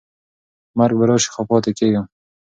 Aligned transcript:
مرګ 0.77 0.95
به 0.99 1.05
راشي 1.09 1.29
خو 1.33 1.41
پاتې 1.49 1.71
کېږم. 1.77 2.05